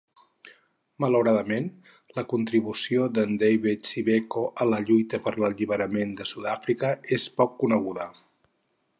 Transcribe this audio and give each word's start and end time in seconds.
Malauradament, 1.03 1.65
la 2.19 2.23
contribució 2.31 3.03
d'en 3.17 3.33
David 3.43 3.85
Sibeko 3.89 4.45
a 4.65 4.67
la 4.69 4.79
lluita 4.87 5.19
per 5.27 5.33
l'alliberament 5.43 6.15
de 6.23 6.27
Sud-Àfrica 6.31 6.95
és 7.19 7.27
poc 7.41 7.55
coneguda. 7.65 8.09